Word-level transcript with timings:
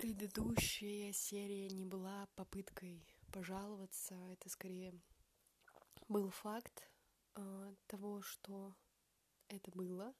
Предыдущая 0.00 1.12
серия 1.12 1.68
не 1.68 1.84
была 1.84 2.26
попыткой 2.34 3.06
пожаловаться, 3.32 4.14
это 4.32 4.48
скорее 4.48 4.98
был 6.08 6.30
факт 6.30 6.90
э, 7.34 7.74
того, 7.86 8.22
что 8.22 8.74
это 9.48 9.70
было. 9.72 10.14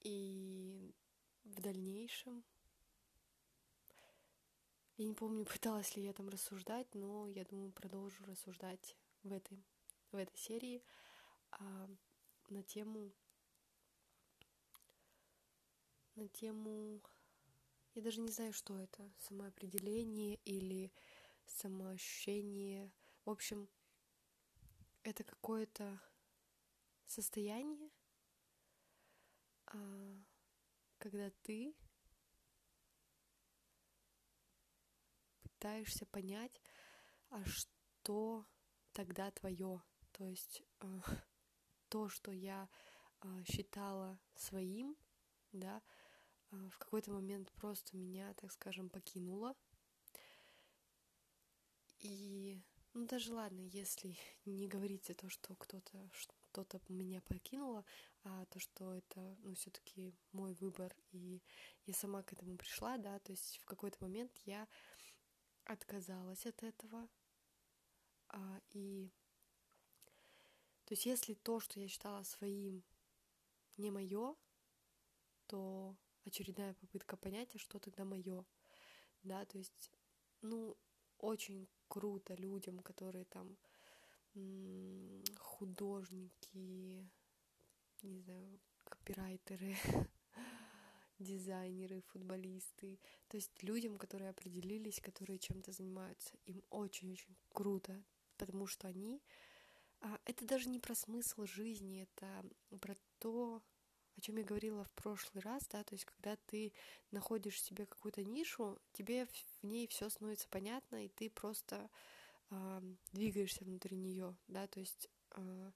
И 0.00 0.94
в 1.44 1.60
дальнейшем 1.60 2.42
я 4.96 5.04
не 5.04 5.12
помню, 5.12 5.44
пыталась 5.52 5.94
ли 5.94 6.02
я 6.02 6.14
там 6.14 6.30
рассуждать, 6.30 6.94
но 6.94 7.28
я 7.28 7.44
думаю, 7.44 7.72
продолжу 7.72 8.24
рассуждать 8.24 8.96
в 9.22 9.32
этой, 9.32 9.62
в 10.12 10.16
этой 10.16 10.38
серии 10.38 10.82
а, 11.50 11.90
на 12.48 12.62
тему 12.62 13.12
на 16.14 16.26
тему 16.28 17.02
я 18.00 18.04
даже 18.04 18.22
не 18.22 18.30
знаю, 18.30 18.54
что 18.54 18.80
это 18.80 19.12
самоопределение 19.18 20.36
или 20.46 20.90
самоощущение. 21.44 22.90
В 23.26 23.30
общем, 23.30 23.68
это 25.02 25.22
какое-то 25.22 26.00
состояние, 27.04 27.90
а, 29.66 30.16
когда 30.96 31.30
ты 31.42 31.76
пытаешься 35.42 36.06
понять, 36.06 36.58
а 37.28 37.44
что 37.44 38.46
тогда 38.92 39.30
твое. 39.30 39.82
То 40.12 40.24
есть 40.24 40.62
а, 40.78 41.02
то, 41.90 42.08
что 42.08 42.32
я 42.32 42.70
а, 43.20 43.44
считала 43.44 44.18
своим, 44.34 44.96
да, 45.52 45.82
в 46.50 46.78
какой-то 46.78 47.12
момент 47.12 47.52
просто 47.52 47.96
меня, 47.96 48.34
так 48.34 48.52
скажем, 48.52 48.90
покинуло. 48.90 49.54
И, 52.00 52.60
ну 52.94 53.06
даже 53.06 53.32
ладно, 53.32 53.60
если 53.60 54.16
не 54.44 54.68
говорить 54.68 55.10
о 55.10 55.14
том, 55.14 55.30
что 55.30 55.54
кто-то 55.56 56.10
что-то 56.50 56.80
меня 56.88 57.20
покинуло, 57.22 57.84
а 58.24 58.44
то, 58.46 58.58
что 58.58 58.94
это, 58.94 59.36
ну, 59.42 59.54
все-таки 59.54 60.12
мой 60.32 60.54
выбор, 60.54 60.92
и 61.12 61.40
я 61.86 61.94
сама 61.94 62.22
к 62.24 62.32
этому 62.32 62.56
пришла, 62.56 62.98
да, 62.98 63.20
то 63.20 63.30
есть 63.30 63.58
в 63.58 63.64
какой-то 63.64 63.98
момент 64.00 64.36
я 64.44 64.66
отказалась 65.64 66.44
от 66.46 66.60
этого, 66.64 67.08
а, 68.28 68.60
и 68.72 69.12
то 70.86 70.94
есть 70.94 71.06
если 71.06 71.34
то, 71.34 71.60
что 71.60 71.78
я 71.78 71.86
считала 71.86 72.24
своим, 72.24 72.82
не 73.76 73.92
мое, 73.92 74.34
то 75.46 75.96
очередная 76.30 76.74
попытка 76.74 77.16
понять, 77.16 77.54
а 77.54 77.58
что 77.58 77.78
тогда 77.78 78.04
мое, 78.04 78.44
да, 79.22 79.44
то 79.44 79.58
есть, 79.58 79.90
ну, 80.42 80.76
очень 81.18 81.68
круто 81.88 82.34
людям, 82.34 82.78
которые 82.80 83.24
там 83.26 83.56
художники, 85.36 87.10
не 88.02 88.20
знаю, 88.20 88.60
копирайтеры, 88.84 89.76
дизайнеры, 91.18 92.00
футболисты, 92.12 92.98
то 93.28 93.36
есть 93.36 93.62
людям, 93.62 93.98
которые 93.98 94.30
определились, 94.30 95.00
которые 95.00 95.38
чем-то 95.38 95.72
занимаются, 95.72 96.36
им 96.46 96.62
очень-очень 96.70 97.36
круто, 97.52 98.02
потому 98.36 98.66
что 98.66 98.88
они... 98.88 99.20
А, 100.02 100.18
это 100.24 100.46
даже 100.46 100.70
не 100.70 100.78
про 100.78 100.94
смысл 100.94 101.44
жизни, 101.44 102.02
это 102.02 102.44
про 102.80 102.96
то, 103.18 103.62
о 104.20 104.22
чем 104.22 104.36
я 104.36 104.44
говорила 104.44 104.84
в 104.84 104.92
прошлый 104.92 105.42
раз, 105.42 105.66
да, 105.68 105.82
то 105.82 105.94
есть 105.94 106.04
когда 106.04 106.36
ты 106.46 106.74
находишь 107.10 107.62
себе 107.62 107.86
какую-то 107.86 108.22
нишу, 108.22 108.78
тебе 108.92 109.26
в 109.26 109.64
ней 109.64 109.88
все 109.88 110.10
становится 110.10 110.46
понятно, 110.50 111.06
и 111.06 111.08
ты 111.08 111.30
просто 111.30 111.88
э, 112.50 112.82
двигаешься 113.12 113.64
внутри 113.64 113.96
нее, 113.96 114.36
да, 114.46 114.66
то 114.66 114.78
есть 114.78 115.08
э, 115.36 115.72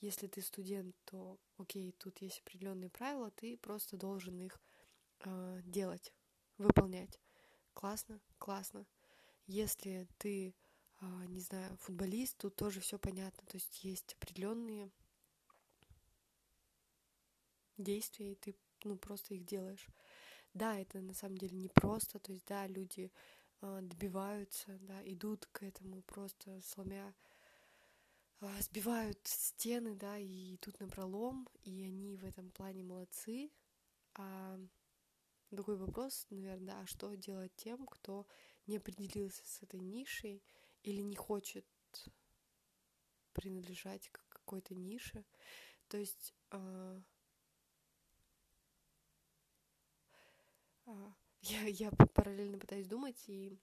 если 0.00 0.26
ты 0.26 0.42
студент, 0.42 0.94
то 1.06 1.40
окей, 1.56 1.92
тут 1.92 2.18
есть 2.18 2.40
определенные 2.40 2.90
правила, 2.90 3.30
ты 3.30 3.56
просто 3.56 3.96
должен 3.96 4.38
их 4.38 4.60
э, 5.20 5.60
делать, 5.64 6.12
выполнять. 6.58 7.18
Классно, 7.72 8.20
классно. 8.36 8.86
Если 9.46 10.06
ты, 10.18 10.54
э, 11.00 11.06
не 11.28 11.40
знаю, 11.40 11.74
футболист, 11.78 12.36
тут 12.36 12.54
тоже 12.54 12.80
все 12.80 12.98
понятно, 12.98 13.46
то 13.46 13.56
есть 13.56 13.82
есть 13.82 14.12
определенные 14.20 14.90
действия, 17.78 18.32
и 18.32 18.36
ты 18.36 18.56
ну, 18.84 18.96
просто 18.96 19.34
их 19.34 19.44
делаешь. 19.44 19.86
Да, 20.54 20.78
это 20.78 21.00
на 21.00 21.14
самом 21.14 21.38
деле 21.38 21.56
непросто, 21.56 22.18
то 22.18 22.32
есть, 22.32 22.46
да, 22.46 22.66
люди 22.66 23.12
э, 23.60 23.80
добиваются, 23.82 24.78
да, 24.80 25.00
идут 25.08 25.46
к 25.46 25.62
этому 25.62 26.02
просто 26.02 26.60
сломя, 26.62 27.14
э, 28.40 28.60
сбивают 28.60 29.20
стены, 29.24 29.94
да, 29.94 30.18
и 30.18 30.56
идут 30.56 30.80
на 30.80 30.88
пролом, 30.88 31.48
и 31.62 31.84
они 31.84 32.16
в 32.16 32.24
этом 32.24 32.50
плане 32.50 32.82
молодцы. 32.82 33.50
А 34.14 34.58
такой 35.50 35.76
вопрос, 35.76 36.26
наверное, 36.30 36.66
да, 36.66 36.80
а 36.80 36.86
что 36.86 37.14
делать 37.14 37.54
тем, 37.56 37.86
кто 37.86 38.26
не 38.66 38.76
определился 38.76 39.46
с 39.46 39.62
этой 39.62 39.80
нишей 39.80 40.42
или 40.82 41.00
не 41.00 41.16
хочет 41.16 41.66
принадлежать 43.32 44.08
к 44.08 44.20
какой-то 44.28 44.74
нише. 44.74 45.24
То 45.88 45.96
есть 45.96 46.34
э, 46.50 47.00
я, 51.42 51.66
я 51.66 51.90
параллельно 51.90 52.58
пытаюсь 52.58 52.86
думать 52.86 53.22
и, 53.28 53.58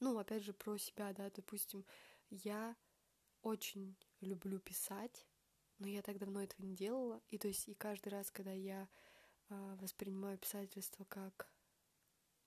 ну, 0.00 0.18
опять 0.18 0.44
же, 0.44 0.52
про 0.52 0.78
себя, 0.78 1.12
да, 1.12 1.30
допустим, 1.30 1.84
я 2.30 2.76
очень 3.42 3.96
люблю 4.20 4.58
писать, 4.58 5.26
но 5.78 5.88
я 5.88 6.02
так 6.02 6.18
давно 6.18 6.42
этого 6.42 6.62
не 6.62 6.74
делала, 6.74 7.20
и 7.28 7.38
то 7.38 7.48
есть 7.48 7.68
и 7.68 7.74
каждый 7.74 8.10
раз, 8.10 8.30
когда 8.30 8.52
я 8.52 8.88
э, 9.48 9.76
воспринимаю 9.80 10.38
писательство 10.38 11.04
как, 11.04 11.50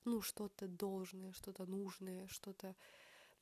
ну, 0.05 0.22
что-то 0.22 0.67
должное, 0.67 1.31
что-то 1.31 1.66
нужное, 1.66 2.27
что-то 2.27 2.75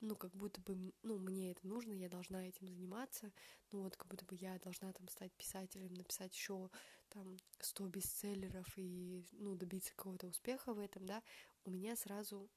ну, 0.01 0.16
как 0.16 0.35
будто 0.35 0.59
бы, 0.62 0.94
ну, 1.03 1.19
мне 1.19 1.51
это 1.51 1.68
нужно, 1.68 1.94
я 1.94 2.09
должна 2.09 2.47
этим 2.47 2.68
заниматься, 2.68 3.31
ну, 3.72 3.84
вот, 3.84 3.96
как 3.96 4.07
будто 4.07 4.25
бы 4.25 4.35
я 4.35 4.57
должна 4.59 4.91
там 4.94 5.07
стать 5.07 5.31
писателем, 5.34 5.94
написать 5.94 6.34
еще 6.34 6.72
там 7.12 7.38
100 7.60 7.88
бестселлеров 7.88 8.68
и, 8.78 9.28
ну, 9.32 9.56
добиться 9.56 9.94
какого-то 9.96 10.28
успеха 10.28 10.74
в 10.74 10.80
этом, 10.80 11.06
да, 11.06 11.22
у 11.66 11.70
меня 11.70 11.96
сразу, 11.96 12.50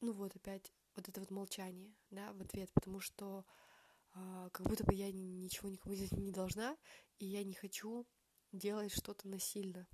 ну, 0.00 0.12
вот 0.12 0.34
опять 0.36 0.72
вот 0.96 1.08
это 1.08 1.20
вот 1.20 1.30
молчание, 1.30 1.94
да, 2.10 2.32
в 2.32 2.40
ответ, 2.40 2.70
потому 2.72 3.00
что 3.00 3.44
а, 4.14 4.50
как 4.50 4.66
будто 4.66 4.84
бы 4.84 4.94
я 4.94 5.12
ничего 5.12 5.68
никому 5.68 5.94
не 5.94 6.32
должна, 6.32 6.76
и 7.18 7.26
я 7.26 7.44
не 7.44 7.54
хочу 7.54 8.06
делать 8.52 8.92
что-то 8.92 9.28
насильно. 9.28 9.86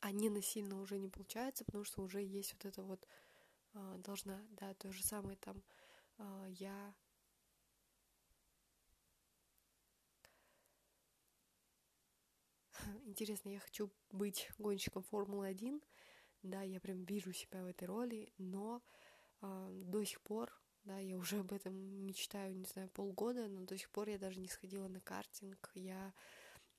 А 0.00 0.12
не 0.12 0.28
насильно 0.28 0.80
уже 0.80 0.98
не 0.98 1.08
получается, 1.08 1.64
потому 1.64 1.84
что 1.84 2.02
уже 2.02 2.22
есть 2.22 2.52
вот 2.52 2.64
это 2.64 2.82
вот 2.82 3.06
а, 3.72 3.98
должна, 3.98 4.40
да, 4.50 4.74
то 4.74 4.92
же 4.92 5.02
самое 5.04 5.36
там 5.38 5.62
а, 6.18 6.46
я 6.48 6.94
Интересно, 13.06 13.50
я 13.50 13.60
хочу 13.60 13.88
быть 14.10 14.50
гонщиком 14.58 15.04
Формулы-1, 15.04 15.80
да, 16.42 16.62
я 16.62 16.80
прям 16.80 17.04
вижу 17.04 17.32
себя 17.32 17.62
в 17.62 17.66
этой 17.66 17.84
роли, 17.84 18.32
но 18.36 18.82
э, 19.42 19.70
до 19.84 20.04
сих 20.04 20.20
пор, 20.22 20.52
да, 20.82 20.98
я 20.98 21.16
уже 21.16 21.38
об 21.38 21.52
этом 21.52 21.72
мечтаю, 22.04 22.56
не 22.56 22.64
знаю, 22.64 22.88
полгода, 22.88 23.46
но 23.46 23.64
до 23.64 23.78
сих 23.78 23.90
пор 23.90 24.08
я 24.08 24.18
даже 24.18 24.40
не 24.40 24.48
сходила 24.48 24.88
на 24.88 25.00
картинг, 25.00 25.70
я 25.74 26.12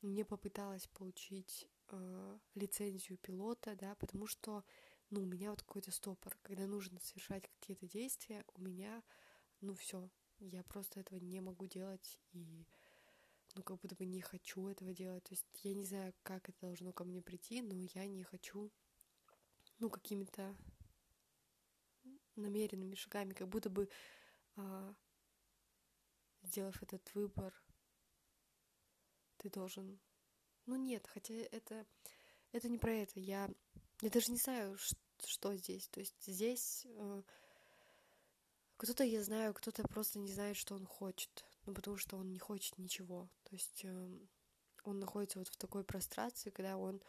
не 0.02 0.26
попыталась 0.26 0.86
получить 0.88 1.66
э, 1.92 2.38
лицензию 2.56 3.18
пилота, 3.20 3.78
да, 3.78 3.96
потому 3.96 4.28
что 4.28 4.66
ну, 5.10 5.22
у 5.22 5.26
меня 5.26 5.52
вот 5.52 5.62
какой-то 5.62 5.92
стопор. 5.92 6.38
Когда 6.42 6.68
нужно 6.68 7.00
совершать 7.00 7.48
какие-то 7.48 7.88
действия, 7.88 8.44
у 8.56 8.62
меня, 8.62 9.02
ну, 9.62 9.76
все, 9.76 10.10
я 10.40 10.62
просто 10.66 11.00
этого 11.00 11.20
не 11.20 11.40
могу 11.40 11.68
делать 11.68 12.20
и 12.34 12.66
ну, 13.58 13.64
как 13.64 13.80
будто 13.80 13.96
бы 13.96 14.06
не 14.06 14.22
хочу 14.22 14.68
этого 14.68 14.94
делать. 14.94 15.24
То 15.24 15.34
есть 15.34 15.46
я 15.64 15.74
не 15.74 15.86
знаю, 15.86 16.14
как 16.24 16.50
это 16.50 16.58
должно 16.62 16.94
ко 16.94 17.04
мне 17.04 17.22
прийти, 17.22 17.62
но 17.62 17.74
я 17.74 18.08
не 18.08 18.24
хочу, 18.24 18.72
ну, 19.80 19.90
какими-то 19.90 20.56
намеренными 22.36 22.96
шагами, 22.96 23.34
как 23.34 23.48
будто 23.48 23.70
бы 23.70 23.90
а, 24.56 24.96
сделав 26.44 26.82
этот 26.84 27.14
выбор, 27.16 27.54
ты 29.38 29.50
должен... 29.50 30.00
Ну 30.66 30.76
нет, 30.76 31.08
хотя 31.08 31.34
это, 31.34 31.86
это 32.52 32.70
не 32.70 32.78
про 32.78 32.92
это. 32.92 33.20
Я 33.20 33.50
я 34.02 34.10
даже 34.12 34.32
не 34.32 34.38
знаю, 34.38 34.78
что 35.26 35.56
здесь. 35.56 35.88
То 35.88 36.00
есть 36.00 36.16
здесь 36.22 36.86
э, 36.86 37.24
кто-то, 38.78 39.04
я 39.04 39.24
знаю, 39.24 39.54
кто-то 39.54 39.84
просто 39.88 40.20
не 40.20 40.32
знает, 40.32 40.56
что 40.56 40.76
он 40.76 40.86
хочет. 40.86 41.46
Ну, 41.68 41.74
потому 41.74 41.98
что 41.98 42.18
он 42.18 42.32
не 42.32 42.40
хочет 42.40 42.78
ничего. 42.78 43.30
То 43.44 43.54
есть 43.54 43.82
э, 43.84 44.20
он 44.84 45.00
находится 45.00 45.40
вот 45.40 45.50
в 45.50 45.58
такой 45.58 45.84
прострации, 45.84 46.50
когда 46.50 46.78
он 46.78 47.02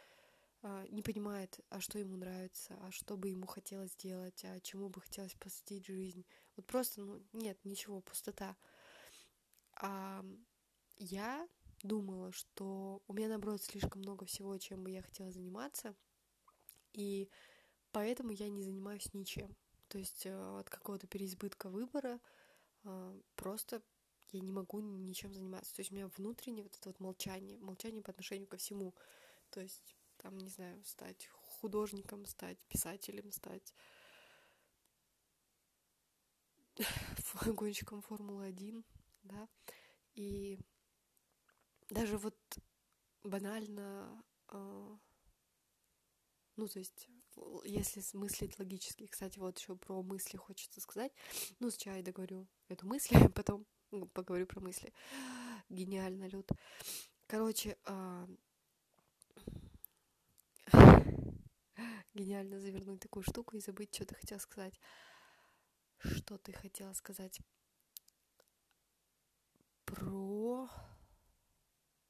а, 0.61 0.85
не 0.89 1.01
понимает, 1.01 1.59
а 1.69 1.79
что 1.79 1.97
ему 1.97 2.17
нравится, 2.17 2.77
а 2.81 2.91
что 2.91 3.15
бы 3.15 3.29
ему 3.29 3.47
хотелось 3.47 3.93
сделать, 3.93 4.43
а 4.43 4.59
чему 4.59 4.89
бы 4.89 4.99
хотелось 4.99 5.33
посвятить 5.35 5.85
жизнь. 5.85 6.25
Вот 6.57 6.65
просто, 6.67 7.01
ну, 7.01 7.23
нет, 7.31 7.57
ничего, 7.63 8.01
пустота. 8.01 8.57
А 9.81 10.25
я 10.97 11.47
думала, 11.81 12.33
что 12.33 13.01
у 13.07 13.13
меня, 13.13 13.29
наоборот, 13.29 13.63
слишком 13.63 14.01
много 14.01 14.25
всего, 14.25 14.57
чем 14.57 14.83
бы 14.83 14.91
я 14.91 15.01
хотела 15.01 15.31
заниматься, 15.31 15.95
и 16.91 17.29
поэтому 17.93 18.31
я 18.31 18.49
не 18.49 18.61
занимаюсь 18.61 19.13
ничем. 19.13 19.55
То 19.87 19.97
есть 19.97 20.25
э, 20.25 20.59
от 20.59 20.69
какого-то 20.69 21.07
переизбытка 21.07 21.69
выбора 21.69 22.19
э, 22.83 23.21
просто 23.35 23.81
я 24.31 24.41
не 24.41 24.51
могу 24.51 24.79
ничем 24.79 25.33
заниматься. 25.33 25.73
То 25.75 25.81
есть 25.81 25.91
у 25.91 25.95
меня 25.95 26.07
внутреннее 26.07 26.63
вот 26.63 26.75
это 26.75 26.89
вот 26.89 26.99
молчание, 26.99 27.57
молчание 27.59 28.01
по 28.01 28.11
отношению 28.11 28.47
ко 28.47 28.57
всему. 28.57 28.93
То 29.49 29.61
есть 29.61 29.95
там, 30.17 30.37
не 30.37 30.49
знаю, 30.49 30.83
стать 30.85 31.27
художником, 31.27 32.25
стать 32.25 32.59
писателем, 32.67 33.31
стать 33.31 33.73
гонщиком 37.45 38.01
Формулы-1, 38.01 38.83
да, 39.23 39.47
и 40.15 40.59
даже 41.89 42.17
вот 42.17 42.37
банально, 43.23 44.23
э, 44.49 44.97
ну, 46.55 46.67
то 46.67 46.79
есть, 46.79 47.09
если 47.63 48.03
мыслить 48.13 48.59
логически, 48.59 49.07
кстати, 49.07 49.39
вот 49.39 49.57
еще 49.57 49.75
про 49.75 50.01
мысли 50.03 50.37
хочется 50.37 50.81
сказать, 50.81 51.11
ну, 51.59 51.69
сначала 51.69 51.97
я 51.97 52.03
договорю 52.03 52.47
эту 52.67 52.85
мысль, 52.87 53.15
а 53.15 53.29
потом 53.29 53.65
поговорю 54.13 54.45
про 54.45 54.59
мысли. 54.61 54.93
Гениально, 55.69 56.27
Люд. 56.27 56.49
Короче, 57.27 57.77
э, 57.85 58.27
гениально 62.13 62.59
завернуть 62.59 63.01
такую 63.01 63.23
штуку 63.23 63.57
и 63.57 63.61
забыть, 63.61 63.93
что 63.93 64.05
ты 64.05 64.15
хотела 64.15 64.39
сказать. 64.39 64.79
Что 65.99 66.37
ты 66.37 66.53
хотела 66.53 66.93
сказать? 66.93 67.39
Про... 69.85 70.69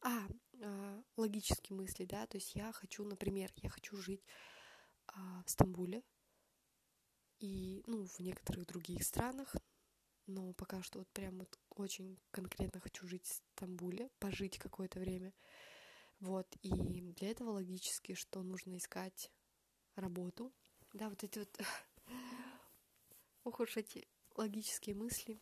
А, 0.02 0.28
а, 0.62 1.04
логические 1.18 1.78
мысли, 1.78 2.06
да, 2.06 2.26
то 2.28 2.38
есть 2.38 2.56
я 2.56 2.72
хочу, 2.72 3.04
например, 3.04 3.52
я 3.58 3.70
хочу 3.70 3.98
жить 3.98 4.24
а, 5.08 5.44
в 5.46 5.50
Стамбуле 5.50 6.04
и, 7.40 7.84
ну, 7.88 8.06
в 8.06 8.20
некоторых 8.20 8.66
других 8.68 9.04
странах, 9.04 9.56
но 10.28 10.54
пока 10.54 10.82
что 10.84 11.00
вот 11.00 11.10
прям 11.10 11.40
вот 11.40 11.60
очень 11.82 12.20
конкретно 12.32 12.80
хочу 12.80 13.08
жить 13.08 13.26
в 13.26 13.34
Стамбуле, 13.56 14.10
пожить 14.20 14.58
какое-то 14.58 15.00
время, 15.00 15.34
вот, 16.20 16.48
и 16.62 16.70
для 17.14 17.32
этого 17.32 17.52
логически, 17.52 18.14
что 18.14 18.44
нужно 18.44 18.78
искать 18.78 19.32
работу, 19.96 20.54
да, 20.94 21.10
вот 21.10 21.24
эти 21.24 21.40
вот, 21.40 21.62
ох 23.44 23.60
уж 23.60 23.78
эти 23.78 24.08
логические 24.36 24.96
мысли, 24.96 25.40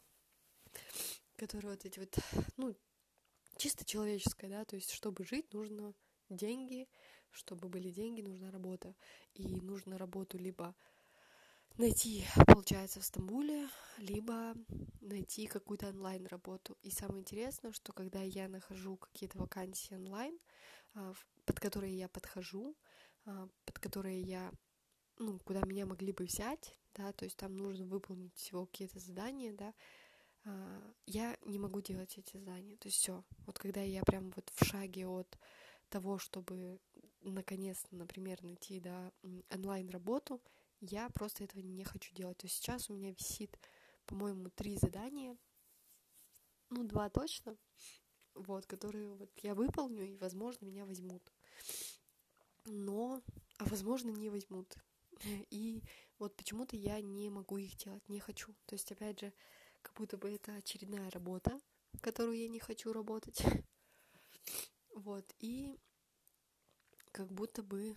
которые 1.35 1.71
вот 1.71 1.85
эти 1.85 1.99
вот, 1.99 2.15
ну, 2.57 2.75
чисто 3.57 3.85
человеческое, 3.85 4.49
да, 4.49 4.65
то 4.65 4.75
есть 4.75 4.91
чтобы 4.91 5.25
жить, 5.25 5.53
нужно 5.53 5.93
деньги, 6.29 6.87
чтобы 7.31 7.69
были 7.69 7.89
деньги, 7.89 8.21
нужна 8.21 8.51
работа. 8.51 8.95
И 9.33 9.61
нужно 9.61 9.97
работу 9.97 10.37
либо 10.37 10.75
найти, 11.77 12.25
получается, 12.47 12.99
в 12.99 13.05
Стамбуле, 13.05 13.67
либо 13.97 14.55
найти 15.01 15.47
какую-то 15.47 15.89
онлайн-работу. 15.89 16.77
И 16.81 16.91
самое 16.91 17.21
интересное, 17.21 17.71
что 17.71 17.93
когда 17.93 18.21
я 18.21 18.47
нахожу 18.47 18.97
какие-то 18.97 19.37
вакансии 19.37 19.93
онлайн, 19.93 20.37
а, 20.95 21.13
под 21.45 21.59
которые 21.59 21.97
я 21.97 22.07
подхожу, 22.09 22.75
а, 23.25 23.47
под 23.65 23.79
которые 23.79 24.21
я, 24.21 24.51
ну, 25.19 25.39
куда 25.39 25.61
меня 25.61 25.85
могли 25.85 26.11
бы 26.11 26.25
взять, 26.25 26.75
да, 26.95 27.11
то 27.13 27.25
есть 27.25 27.37
там 27.37 27.55
нужно 27.55 27.85
выполнить 27.85 28.35
всего 28.35 28.65
какие-то 28.65 28.99
задания, 28.99 29.53
да, 29.53 29.73
а, 30.45 30.93
я 31.05 31.37
не 31.45 31.59
могу 31.59 31.81
делать 31.81 32.17
эти 32.17 32.37
задания. 32.37 32.77
То 32.77 32.87
есть 32.87 32.97
все. 32.97 33.23
Вот 33.45 33.59
когда 33.59 33.81
я 33.81 34.03
прям 34.03 34.31
вот 34.31 34.51
в 34.55 34.65
шаге 34.65 35.07
от 35.07 35.37
того, 35.89 36.17
чтобы 36.17 36.79
наконец-то, 37.21 37.95
например, 37.95 38.41
найти 38.43 38.79
да, 38.79 39.11
онлайн-работу, 39.49 40.41
я 40.81 41.09
просто 41.09 41.43
этого 41.43 41.61
не 41.61 41.83
хочу 41.83 42.13
делать. 42.13 42.37
То 42.37 42.45
есть 42.45 42.57
сейчас 42.57 42.89
у 42.89 42.93
меня 42.93 43.11
висит, 43.11 43.57
по-моему, 44.05 44.49
три 44.49 44.77
задания, 44.77 45.37
ну, 46.69 46.83
два 46.83 47.09
точно, 47.09 47.57
вот, 48.33 48.65
которые 48.65 49.13
вот 49.13 49.31
я 49.41 49.55
выполню, 49.55 50.05
и, 50.05 50.17
возможно, 50.17 50.65
меня 50.65 50.85
возьмут. 50.85 51.23
Но, 52.65 53.21
а 53.57 53.65
возможно, 53.65 54.09
не 54.09 54.29
возьмут. 54.29 54.75
И 55.49 55.83
вот 56.19 56.35
почему-то 56.35 56.75
я 56.75 56.99
не 57.01 57.29
могу 57.29 57.57
их 57.57 57.75
делать, 57.77 58.07
не 58.09 58.19
хочу. 58.19 58.53
То 58.65 58.73
есть, 58.73 58.91
опять 58.91 59.19
же, 59.19 59.33
как 59.81 59.93
будто 59.95 60.17
бы 60.17 60.29
это 60.31 60.55
очередная 60.55 61.09
работа, 61.11 61.59
которую 62.01 62.37
я 62.37 62.47
не 62.47 62.59
хочу 62.59 62.93
работать. 62.93 63.41
Вот, 64.93 65.31
и 65.39 65.79
как 67.11 67.31
будто 67.31 67.61
бы, 67.61 67.95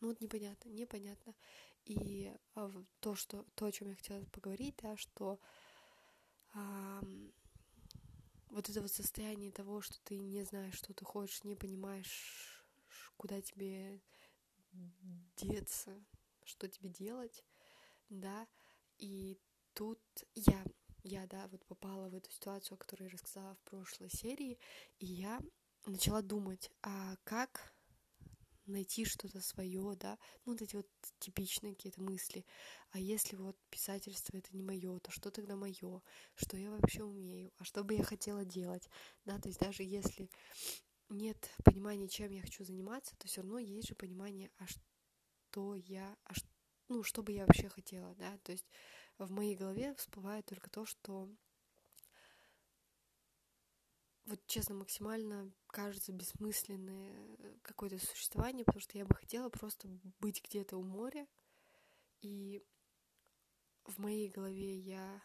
ну 0.00 0.08
вот 0.08 0.20
непонятно, 0.20 0.68
непонятно. 0.70 1.34
И 1.84 2.32
а, 2.54 2.70
то, 3.00 3.14
что, 3.14 3.44
то, 3.54 3.66
о 3.66 3.72
чем 3.72 3.88
я 3.88 3.94
хотела 3.94 4.24
поговорить, 4.26 4.74
да, 4.82 4.96
что 4.96 5.40
а, 6.54 7.02
вот 8.50 8.68
это 8.68 8.80
вот 8.80 8.90
состояние 8.90 9.52
того, 9.52 9.80
что 9.80 9.98
ты 10.04 10.18
не 10.18 10.44
знаешь, 10.44 10.74
что 10.74 10.94
ты 10.94 11.04
хочешь, 11.04 11.44
не 11.44 11.56
понимаешь, 11.56 12.64
куда 13.16 13.40
тебе 13.40 14.00
деться, 15.36 16.04
что 16.44 16.68
тебе 16.68 16.88
делать, 16.88 17.44
да, 18.08 18.46
и 18.98 19.38
тут 19.74 20.00
я, 20.34 20.64
я, 21.02 21.26
да, 21.26 21.48
вот 21.48 21.64
попала 21.66 22.08
в 22.08 22.14
эту 22.14 22.30
ситуацию, 22.30 22.74
о 22.74 22.78
которой 22.78 23.04
я 23.04 23.10
рассказала 23.10 23.54
в 23.54 23.60
прошлой 23.60 24.10
серии, 24.10 24.58
и 24.98 25.06
я 25.06 25.40
начала 25.86 26.22
думать, 26.22 26.70
а 26.82 27.16
как 27.24 27.72
найти 28.68 29.04
что-то 29.04 29.40
свое, 29.40 29.96
да, 29.96 30.18
ну 30.44 30.52
вот 30.52 30.62
эти 30.62 30.76
вот 30.76 30.88
типичные 31.18 31.74
какие-то 31.74 32.00
мысли. 32.02 32.44
А 32.90 32.98
если 32.98 33.36
вот 33.36 33.56
писательство 33.70 34.36
это 34.36 34.54
не 34.56 34.62
мое, 34.62 34.98
то 35.00 35.10
что 35.10 35.30
тогда 35.30 35.56
мое? 35.56 36.02
Что 36.34 36.56
я 36.56 36.70
вообще 36.70 37.02
умею? 37.02 37.52
А 37.58 37.64
что 37.64 37.84
бы 37.84 37.94
я 37.94 38.04
хотела 38.04 38.44
делать? 38.44 38.88
Да, 39.24 39.38
то 39.38 39.48
есть 39.48 39.60
даже 39.60 39.82
если 39.82 40.30
нет 41.08 41.50
понимания, 41.64 42.08
чем 42.08 42.30
я 42.30 42.42
хочу 42.42 42.64
заниматься, 42.64 43.16
то 43.16 43.26
все 43.26 43.40
равно 43.42 43.58
есть 43.58 43.88
же 43.88 43.94
понимание, 43.94 44.50
а 44.58 44.66
что 44.66 45.74
я, 45.74 46.16
а 46.24 46.34
что 46.34 46.48
ну, 46.88 47.02
что 47.02 47.22
бы 47.22 47.32
я 47.32 47.44
вообще 47.44 47.68
хотела, 47.68 48.14
да, 48.14 48.38
то 48.38 48.52
есть 48.52 48.66
в 49.18 49.30
моей 49.30 49.56
голове 49.56 49.94
всплывает 49.96 50.46
только 50.46 50.70
то, 50.70 50.86
что 50.86 51.28
вот 54.28 54.46
честно, 54.46 54.74
максимально 54.74 55.50
кажется 55.68 56.12
бессмысленное 56.12 57.36
какое-то 57.62 57.98
существование, 57.98 58.64
потому 58.64 58.80
что 58.80 58.98
я 58.98 59.04
бы 59.06 59.14
хотела 59.14 59.48
просто 59.48 59.88
быть 60.20 60.42
где-то 60.44 60.76
у 60.76 60.82
моря, 60.82 61.26
и 62.20 62.62
в 63.86 63.98
моей 63.98 64.28
голове 64.28 64.76
я 64.78 65.22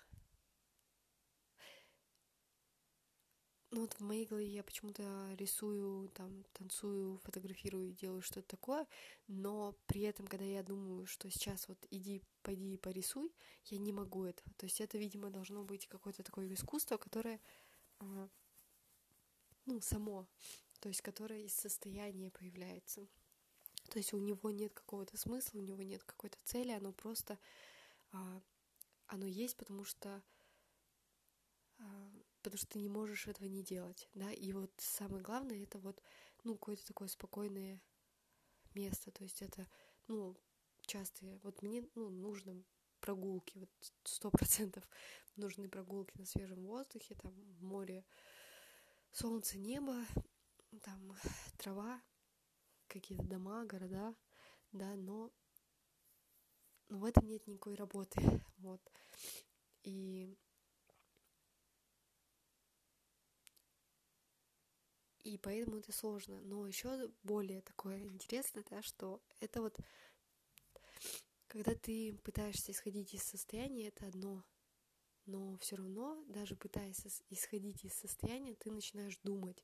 Ну 3.71 3.81
вот 3.81 3.93
в 3.93 4.01
моей 4.01 4.27
голове 4.27 4.45
я 4.45 4.63
почему-то 4.63 5.03
рисую, 5.35 6.07
там, 6.09 6.43
танцую, 6.53 7.17
фотографирую, 7.23 7.91
делаю 7.91 8.21
что-то 8.21 8.47
такое, 8.47 8.85
но 9.27 9.75
при 9.87 10.01
этом, 10.01 10.27
когда 10.27 10.45
я 10.45 10.61
думаю, 10.61 11.07
что 11.07 11.27
сейчас 11.31 11.67
вот 11.67 11.79
иди, 11.89 12.21
пойди 12.43 12.75
и 12.75 12.77
порисуй, 12.77 13.33
я 13.65 13.79
не 13.79 13.91
могу 13.91 14.25
этого. 14.25 14.53
То 14.57 14.67
есть 14.67 14.79
это, 14.79 14.99
видимо, 14.99 15.31
должно 15.31 15.63
быть 15.63 15.87
какое-то 15.87 16.21
такое 16.21 16.53
искусство, 16.53 16.97
которое, 16.97 17.41
а, 17.99 18.29
ну, 19.65 19.81
само, 19.81 20.27
то 20.79 20.89
есть 20.89 21.01
которое 21.01 21.43
из 21.43 21.53
состояния 21.53 22.29
появляется. 22.29 23.07
То 23.89 23.99
есть 23.99 24.13
у 24.13 24.19
него 24.19 24.51
нет 24.51 24.73
какого-то 24.73 25.17
смысла, 25.17 25.59
у 25.59 25.61
него 25.61 25.81
нет 25.83 26.03
какой-то 26.03 26.37
цели, 26.43 26.71
оно 26.71 26.91
просто, 26.91 27.37
а, 28.11 28.41
оно 29.07 29.25
есть, 29.25 29.57
потому 29.57 29.83
что 29.83 30.23
а, 31.79 32.11
потому 32.41 32.57
что 32.57 32.67
ты 32.67 32.79
не 32.79 32.89
можешь 32.89 33.27
этого 33.27 33.47
не 33.47 33.63
делать, 33.63 34.09
да, 34.13 34.31
и 34.31 34.51
вот 34.53 34.71
самое 34.77 35.23
главное 35.23 35.63
это 35.63 35.79
вот, 35.79 36.01
ну, 36.43 36.55
какое-то 36.55 36.85
такое 36.85 37.07
спокойное 37.07 37.81
место, 38.73 39.11
то 39.11 39.23
есть 39.23 39.41
это, 39.41 39.67
ну, 40.07 40.35
частые, 40.81 41.39
вот 41.43 41.61
мне, 41.61 41.87
ну, 41.95 42.09
нужно 42.09 42.63
прогулки, 42.99 43.57
вот 43.57 43.69
сто 44.03 44.29
процентов 44.31 44.87
нужны 45.35 45.69
прогулки 45.69 46.17
на 46.17 46.25
свежем 46.25 46.65
воздухе, 46.65 47.15
там 47.15 47.33
море, 47.59 48.05
солнце, 49.13 49.57
небо, 49.57 49.95
там 50.81 51.15
трава, 51.57 52.01
какие-то 52.87 53.25
дома, 53.25 53.63
города, 53.65 54.15
да, 54.71 54.95
но, 54.95 55.31
но 56.89 56.97
в 56.97 57.05
этом 57.05 57.27
нет 57.27 57.45
никакой 57.47 57.75
работы, 57.75 58.19
вот, 58.57 58.81
и 59.83 60.35
и 65.23 65.37
поэтому 65.37 65.77
это 65.77 65.91
сложно. 65.93 66.41
Но 66.41 66.67
еще 66.67 67.09
более 67.23 67.61
такое 67.61 68.03
интересное, 68.03 68.65
да, 68.69 68.81
что 68.81 69.21
это 69.39 69.61
вот 69.61 69.79
когда 71.47 71.75
ты 71.75 72.17
пытаешься 72.23 72.71
исходить 72.71 73.13
из 73.13 73.21
состояния, 73.21 73.89
это 73.89 74.07
одно, 74.07 74.43
но 75.25 75.57
все 75.57 75.75
равно, 75.75 76.23
даже 76.27 76.55
пытаясь 76.55 77.05
исходить 77.29 77.83
из 77.83 77.93
состояния, 77.93 78.55
ты 78.55 78.71
начинаешь 78.71 79.17
думать. 79.23 79.63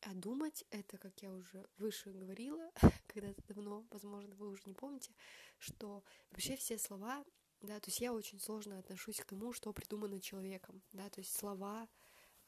А 0.00 0.14
думать 0.14 0.64
это, 0.70 0.98
как 0.98 1.22
я 1.22 1.32
уже 1.32 1.64
выше 1.78 2.10
говорила, 2.10 2.70
когда-то 3.06 3.42
давно, 3.46 3.86
возможно, 3.90 4.34
вы 4.34 4.48
уже 4.48 4.62
не 4.66 4.74
помните, 4.74 5.14
что 5.58 6.02
вообще 6.30 6.56
все 6.56 6.76
слова, 6.78 7.24
да, 7.60 7.78
то 7.78 7.88
есть 7.88 8.00
я 8.00 8.12
очень 8.12 8.40
сложно 8.40 8.78
отношусь 8.78 9.20
к 9.20 9.26
тому, 9.26 9.52
что 9.52 9.72
придумано 9.72 10.20
человеком, 10.20 10.82
да, 10.92 11.08
то 11.08 11.20
есть 11.20 11.36
слова, 11.36 11.88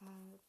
а, 0.01 0.39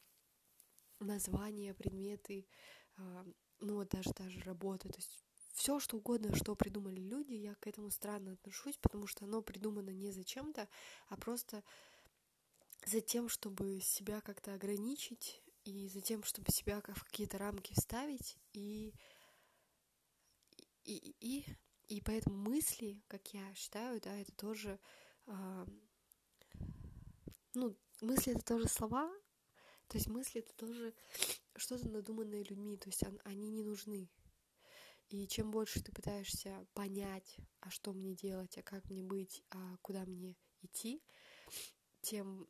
названия, 0.99 1.75
предметы, 1.75 2.49
а, 2.97 3.25
ну 3.61 3.75
вот 3.77 3.89
даже 3.91 4.13
та 4.13 4.29
же 4.29 4.41
работа, 4.41 4.89
то 4.89 4.99
есть 4.99 5.26
все, 5.57 5.81
что 5.81 5.97
угодно, 5.97 6.37
что 6.37 6.55
придумали 6.55 7.01
люди, 7.01 7.33
я 7.33 7.55
к 7.55 7.67
этому 7.67 7.91
странно 7.91 8.33
отношусь, 8.33 8.77
потому 8.77 9.07
что 9.07 9.25
оно 9.25 9.41
придумано 9.41 9.89
не 9.89 10.11
зачем-то, 10.11 10.69
а 11.09 11.17
просто 11.17 11.65
за 12.85 13.01
тем, 13.01 13.31
чтобы 13.31 13.81
себя 13.81 14.21
как-то 14.21 14.53
ограничить, 14.53 15.43
и 15.65 15.89
за 15.89 16.01
тем, 16.03 16.23
чтобы 16.23 16.53
себя 16.53 16.81
в 16.81 17.05
какие-то 17.05 17.39
рамки 17.39 17.73
вставить, 17.73 18.37
и, 18.53 18.95
и, 20.85 21.17
и, 21.21 21.45
и 21.89 22.01
поэтому 22.03 22.37
мысли, 22.37 23.03
как 23.09 23.27
я 23.33 23.53
считаю, 23.55 24.01
да, 24.01 24.15
это 24.15 24.33
тоже, 24.33 24.79
э, 25.27 25.67
ну, 27.55 27.77
мысли 28.03 28.35
это 28.35 28.45
тоже 28.45 28.69
слова, 28.69 29.11
то 29.89 29.97
есть 29.97 30.07
мысли 30.07 30.41
это 30.43 30.55
тоже 30.55 30.95
что-то 31.57 31.89
надуманное 31.89 32.45
людьми, 32.45 32.77
то 32.77 32.91
есть 32.91 33.03
они 33.25 33.51
не 33.51 33.65
нужны, 33.65 34.11
и 35.09 35.27
чем 35.29 35.51
больше 35.51 35.83
ты 35.83 35.93
пытаешься 35.93 36.67
понять, 36.75 37.37
а 37.61 37.71
что 37.71 37.93
мне 37.93 38.15
делать, 38.15 38.59
а 38.59 38.63
как 38.63 38.89
мне 38.91 39.03
быть, 39.03 39.45
а 39.51 39.77
куда 39.83 40.05
мне 40.05 40.37
идти, 40.63 41.03
тем 42.01 42.49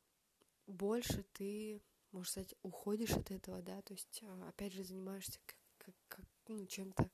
больше 0.66 1.22
ты, 1.32 1.82
можно 2.12 2.30
сказать, 2.30 2.54
уходишь 2.62 3.12
от 3.12 3.30
этого, 3.30 3.62
да, 3.62 3.82
то 3.82 3.92
есть, 3.92 4.20
а, 4.22 4.48
опять 4.48 4.72
же, 4.72 4.84
занимаешься 4.84 5.38
как, 5.44 5.56
как, 5.78 5.94
как 6.08 6.24
ну, 6.48 6.66
чем-то, 6.66 7.10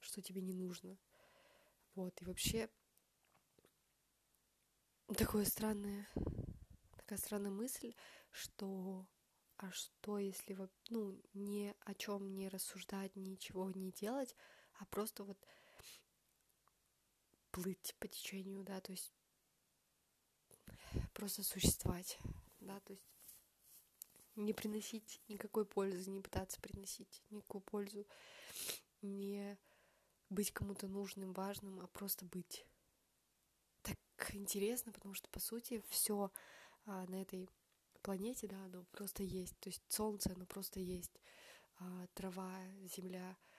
что 0.00 0.22
тебе 0.22 0.40
не 0.40 0.52
нужно. 0.52 0.98
Вот, 1.94 2.20
и 2.22 2.24
вообще 2.24 2.68
такое 5.16 5.44
странное, 5.44 6.08
такая 6.96 7.18
странная 7.18 7.50
мысль, 7.50 7.94
что 8.30 9.06
а 9.56 9.70
что 9.72 10.18
если 10.18 10.56
ну 10.88 11.20
ни 11.34 11.74
о 11.80 11.94
чем 11.94 12.34
не 12.34 12.48
рассуждать, 12.48 13.14
ничего 13.14 13.70
не 13.70 13.92
делать, 13.92 14.34
а 14.80 14.86
просто 14.86 15.24
вот 15.24 15.38
плыть 17.50 17.94
по 17.98 18.08
течению, 18.08 18.64
да, 18.64 18.80
то 18.80 18.92
есть 18.92 19.12
просто 21.12 21.42
существовать, 21.42 22.18
да, 22.60 22.80
то 22.80 22.92
есть 22.94 23.04
не 24.36 24.54
приносить 24.54 25.20
никакой 25.28 25.66
пользы, 25.66 26.10
не 26.10 26.20
пытаться 26.20 26.60
приносить 26.60 27.22
никакую 27.30 27.60
пользу, 27.60 28.06
не 29.02 29.58
быть 30.30 30.50
кому-то 30.52 30.88
нужным, 30.88 31.34
важным, 31.34 31.80
а 31.80 31.86
просто 31.88 32.24
быть. 32.24 32.64
Так 33.82 33.98
интересно, 34.34 34.92
потому 34.92 35.14
что, 35.14 35.28
по 35.28 35.40
сути, 35.40 35.82
все 35.90 36.32
а, 36.86 37.06
на 37.06 37.20
этой 37.20 37.50
планете, 38.02 38.46
да, 38.46 38.64
оно 38.64 38.84
просто 38.92 39.24
есть. 39.24 39.58
То 39.58 39.68
есть 39.68 39.82
солнце, 39.88 40.32
оно 40.32 40.46
просто 40.46 40.80
есть. 40.80 41.20
А, 41.78 42.06
трава, 42.14 42.62
земля— 42.86 43.36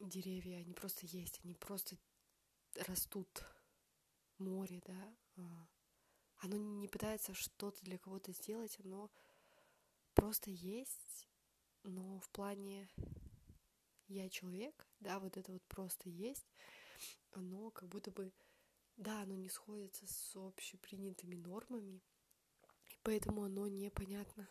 деревья, 0.00 0.58
они 0.58 0.72
просто 0.72 1.06
есть, 1.06 1.40
они 1.44 1.54
просто 1.54 1.96
растут. 2.86 3.44
Море, 4.38 4.82
да, 4.84 5.16
а, 5.36 5.68
оно 6.38 6.56
не 6.56 6.88
пытается 6.88 7.34
что-то 7.34 7.80
для 7.84 7.98
кого-то 7.98 8.32
сделать, 8.32 8.76
оно 8.80 9.08
просто 10.14 10.50
есть, 10.50 11.28
но 11.84 12.18
в 12.18 12.28
плане 12.30 12.88
я 14.08 14.28
человек, 14.28 14.86
да, 15.00 15.20
вот 15.20 15.36
это 15.36 15.52
вот 15.52 15.62
просто 15.66 16.08
есть, 16.08 16.52
оно 17.32 17.70
как 17.70 17.88
будто 17.88 18.10
бы, 18.10 18.32
да, 18.96 19.22
оно 19.22 19.34
не 19.34 19.48
сходится 19.48 20.06
с 20.06 20.36
общепринятыми 20.36 21.36
нормами, 21.36 22.02
и 22.90 22.98
поэтому 23.02 23.44
оно 23.44 23.68
непонятно. 23.68 24.48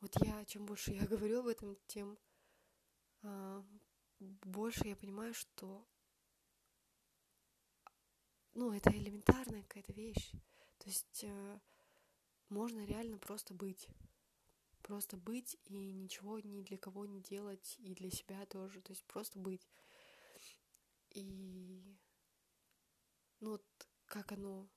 Вот 0.00 0.14
я, 0.24 0.44
чем 0.44 0.66
больше 0.66 0.92
я 0.92 1.06
говорю 1.06 1.40
об 1.40 1.46
этом, 1.46 1.76
тем 1.86 2.18
больше 4.18 4.86
я 4.86 4.96
понимаю, 4.96 5.34
что 5.34 5.86
ну, 8.54 8.72
это 8.72 8.90
элементарная 8.90 9.62
какая-то 9.62 9.92
вещь. 9.92 10.30
То 10.78 10.88
есть 10.88 11.24
э, 11.24 11.60
можно 12.48 12.84
реально 12.84 13.18
просто 13.18 13.54
быть. 13.54 13.88
Просто 14.82 15.16
быть 15.16 15.56
и 15.64 15.92
ничего 15.92 16.38
ни 16.40 16.62
для 16.62 16.78
кого 16.78 17.06
не 17.06 17.20
делать, 17.20 17.76
и 17.78 17.94
для 17.94 18.10
себя 18.10 18.44
тоже. 18.46 18.80
То 18.80 18.92
есть 18.92 19.04
просто 19.06 19.38
быть. 19.38 19.66
И 21.10 21.82
ну 23.40 23.52
вот 23.52 23.64
как 24.06 24.32
оно 24.32 24.68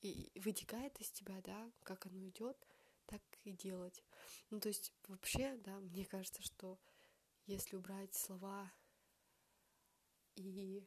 и 0.00 0.32
вытекает 0.36 0.98
из 1.00 1.10
тебя, 1.10 1.40
да, 1.42 1.70
как 1.82 2.06
оно 2.06 2.26
идет, 2.28 2.56
так 3.06 3.22
и 3.44 3.52
делать. 3.52 4.02
Ну, 4.48 4.60
то 4.60 4.68
есть 4.68 4.92
вообще, 5.08 5.56
да, 5.58 5.78
мне 5.80 6.06
кажется, 6.06 6.42
что 6.42 6.78
если 7.46 7.76
убрать 7.76 8.14
слова 8.14 8.72
и 10.36 10.86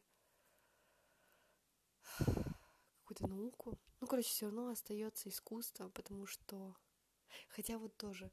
какую-то 2.98 3.26
науку, 3.26 3.78
ну, 4.00 4.06
короче, 4.06 4.28
все 4.28 4.46
равно 4.46 4.68
остается 4.68 5.28
искусство, 5.28 5.88
потому 5.90 6.26
что, 6.26 6.76
хотя 7.48 7.78
вот 7.78 7.96
тоже 7.96 8.30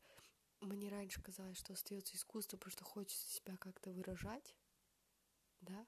мне 0.61 0.89
раньше 0.89 1.21
казалось, 1.21 1.57
что 1.57 1.73
остается 1.73 2.15
искусство, 2.15 2.57
потому 2.57 2.71
что 2.71 2.83
хочется 2.83 3.27
себя 3.29 3.57
как-то 3.57 3.91
выражать, 3.91 4.55
да, 5.61 5.87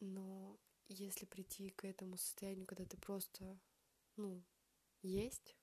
но 0.00 0.58
если 0.88 1.24
прийти 1.26 1.70
к 1.70 1.84
этому 1.84 2.16
состоянию, 2.16 2.66
когда 2.66 2.84
ты 2.84 2.96
просто, 2.96 3.58
ну, 4.16 4.44
есть, 5.02 5.56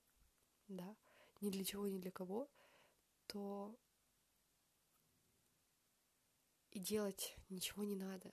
да, 0.68 0.96
ни 1.40 1.50
для 1.50 1.64
чего, 1.64 1.88
ни 1.88 1.98
для 1.98 2.10
кого, 2.10 2.50
то 3.26 3.76
и 6.72 6.78
делать 6.78 7.36
ничего 7.50 7.84
не 7.84 7.96
надо, 7.96 8.32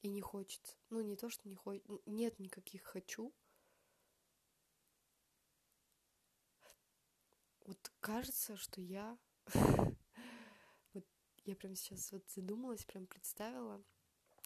и 0.00 0.08
не 0.08 0.20
хочется. 0.20 0.76
Ну, 0.88 1.00
не 1.00 1.16
то, 1.16 1.28
что 1.28 1.48
не 1.48 1.56
хочется, 1.56 1.98
нет 2.06 2.38
никаких 2.38 2.82
«хочу». 2.82 3.34
Вот 7.66 7.92
кажется, 8.00 8.56
что 8.56 8.80
я... 8.80 9.18
вот 10.94 11.06
я 11.44 11.56
прям 11.56 11.74
сейчас 11.74 12.10
вот 12.12 12.28
задумалась, 12.30 12.84
прям 12.84 13.06
представила, 13.06 13.84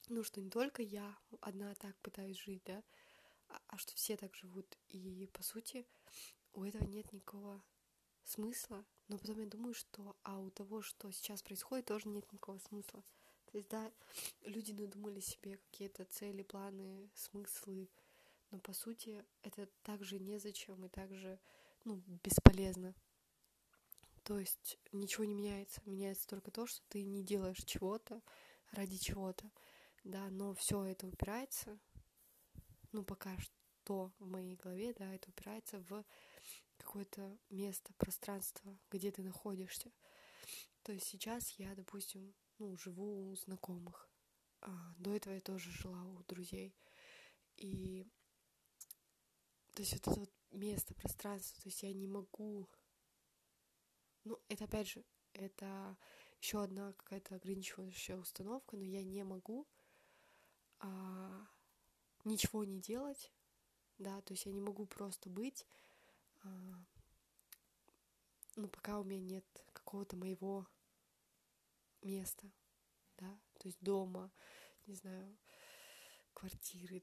ну, 0.08 0.22
что 0.22 0.40
не 0.40 0.50
только 0.50 0.82
я 0.82 1.16
одна 1.40 1.74
так 1.74 1.96
пытаюсь 2.00 2.38
жить, 2.38 2.62
да, 2.64 2.82
а, 3.48 3.60
а 3.68 3.78
что 3.78 3.94
все 3.94 4.16
так 4.16 4.34
живут. 4.34 4.78
И, 4.88 5.26
по 5.32 5.42
сути, 5.42 5.86
у 6.52 6.64
этого 6.64 6.84
нет 6.84 7.12
никакого 7.12 7.62
смысла. 8.24 8.84
Но 9.08 9.18
потом 9.18 9.40
я 9.40 9.46
думаю, 9.46 9.74
что 9.74 10.16
а 10.22 10.38
у 10.38 10.50
того, 10.50 10.82
что 10.82 11.10
сейчас 11.12 11.42
происходит, 11.42 11.86
тоже 11.86 12.08
нет 12.08 12.30
никакого 12.32 12.58
смысла. 12.58 13.04
То 13.54 13.58
есть, 13.58 13.70
да, 13.70 13.92
люди 14.42 14.72
надумали 14.72 15.20
себе 15.20 15.58
какие-то 15.58 16.04
цели, 16.06 16.42
планы, 16.42 17.08
смыслы, 17.14 17.88
но 18.50 18.58
по 18.58 18.72
сути 18.72 19.24
это 19.42 19.68
также 19.84 20.18
незачем 20.18 20.84
и 20.84 20.88
также, 20.88 21.38
ну, 21.84 22.02
бесполезно. 22.24 22.96
То 24.24 24.40
есть 24.40 24.76
ничего 24.90 25.24
не 25.24 25.34
меняется. 25.34 25.80
Меняется 25.84 26.26
только 26.26 26.50
то, 26.50 26.66
что 26.66 26.82
ты 26.88 27.04
не 27.04 27.22
делаешь 27.22 27.62
чего-то 27.64 28.20
ради 28.72 28.96
чего-то. 28.96 29.48
Да, 30.02 30.30
но 30.30 30.52
все 30.54 30.82
это 30.82 31.06
упирается, 31.06 31.78
ну, 32.90 33.04
пока 33.04 33.38
что 33.38 34.10
в 34.18 34.26
моей 34.26 34.56
голове, 34.56 34.94
да, 34.94 35.14
это 35.14 35.30
упирается 35.30 35.78
в 35.88 36.04
какое-то 36.76 37.38
место, 37.50 37.94
пространство, 37.98 38.76
где 38.90 39.12
ты 39.12 39.22
находишься. 39.22 39.92
То 40.82 40.92
есть 40.92 41.06
сейчас 41.06 41.50
я, 41.52 41.74
допустим, 41.74 42.34
ну, 42.58 42.76
живу 42.76 43.30
у 43.30 43.36
знакомых. 43.36 44.08
А, 44.60 44.94
до 44.98 45.14
этого 45.14 45.34
я 45.34 45.40
тоже 45.40 45.70
жила 45.70 46.02
у 46.04 46.22
друзей. 46.24 46.74
И 47.56 48.06
то 49.74 49.82
есть 49.82 49.92
вот 49.92 50.06
это 50.06 50.20
вот 50.20 50.30
место, 50.52 50.94
пространство, 50.94 51.60
то 51.62 51.68
есть 51.68 51.82
я 51.82 51.92
не 51.92 52.06
могу... 52.06 52.68
Ну, 54.22 54.38
это 54.48 54.64
опять 54.64 54.88
же, 54.88 55.04
это 55.32 55.96
еще 56.40 56.62
одна 56.62 56.92
какая-то 56.92 57.34
ограничивающая 57.34 58.16
установка, 58.16 58.76
но 58.76 58.84
я 58.84 59.02
не 59.02 59.24
могу 59.24 59.66
а, 60.78 61.46
ничего 62.24 62.64
не 62.64 62.80
делать, 62.80 63.32
да, 63.98 64.20
то 64.22 64.32
есть 64.32 64.46
я 64.46 64.52
не 64.52 64.60
могу 64.60 64.86
просто 64.86 65.28
быть, 65.28 65.66
а, 66.42 66.84
ну, 68.56 68.68
пока 68.68 68.98
у 68.98 69.04
меня 69.04 69.20
нет 69.20 69.44
какого-то 69.72 70.16
моего 70.16 70.66
места, 72.02 72.50
да, 73.18 73.40
то 73.58 73.68
есть 73.68 73.78
дома, 73.80 74.32
не 74.86 74.94
знаю, 74.94 75.36
квартиры, 76.34 77.02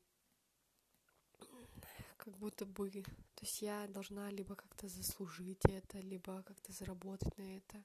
как 2.17 2.38
будто 2.38 2.65
бы, 2.65 2.91
то 2.91 3.41
есть 3.41 3.62
я 3.62 3.88
должна 3.88 4.29
либо 4.29 4.55
как-то 4.55 4.88
заслужить 4.88 5.65
это, 5.65 6.00
либо 6.00 6.43
как-то 6.43 6.72
заработать 6.72 7.36
на 7.38 7.58
это. 7.58 7.84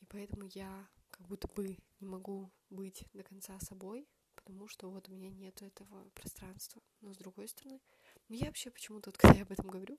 И 0.00 0.06
поэтому 0.06 0.48
я 0.54 0.88
как 1.10 1.26
будто 1.26 1.48
бы 1.48 1.76
не 1.98 2.06
могу 2.06 2.52
быть 2.70 3.04
до 3.12 3.24
конца 3.24 3.58
собой, 3.58 4.08
потому 4.36 4.68
что 4.68 4.90
вот 4.90 5.08
у 5.08 5.12
меня 5.12 5.30
нет 5.30 5.62
этого 5.62 6.08
пространства. 6.10 6.82
Но 7.00 7.12
с 7.14 7.16
другой 7.16 7.48
стороны, 7.48 7.80
ну 8.28 8.36
я 8.36 8.46
вообще 8.46 8.70
почему-то, 8.70 9.10
вот, 9.10 9.16
когда 9.16 9.38
я 9.38 9.42
об 9.42 9.52
этом 9.52 9.68
говорю, 9.68 9.98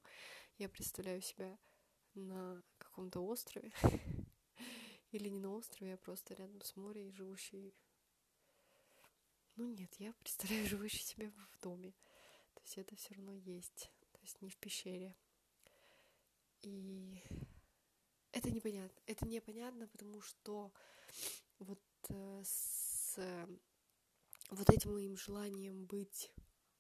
я 0.58 0.70
представляю 0.70 1.22
себя 1.22 1.58
на 2.16 2.62
каком-то 2.78 3.22
острове, 3.22 3.72
или 5.12 5.30
не 5.30 5.40
на 5.40 5.52
острове, 5.52 5.94
а 5.94 5.98
просто 5.98 6.34
рядом 6.34 6.62
с 6.62 6.76
морем, 6.76 7.14
живущий... 7.14 7.76
Ну 9.56 9.70
нет, 9.70 9.94
я 10.00 10.14
представляю 10.14 10.66
живущий 10.68 11.04
себя 11.04 11.32
в 11.32 11.60
доме. 11.62 11.92
То 12.54 12.62
есть 12.64 12.78
это 12.78 12.96
все 12.96 13.14
равно 13.14 13.34
есть. 13.34 13.92
То 14.12 14.20
есть 14.22 14.42
не 14.42 14.50
в 14.50 14.58
пещере. 14.58 15.16
И 16.62 17.22
это 18.32 18.52
непонятно. 18.52 19.02
Это 19.06 19.28
непонятно, 19.28 19.88
потому 19.88 20.22
что 20.22 20.74
вот 21.60 21.82
э, 22.10 22.42
с 22.44 23.20
вот 24.50 24.70
этим 24.70 24.94
моим 24.94 25.16
желанием 25.16 25.86
быть 25.86 26.32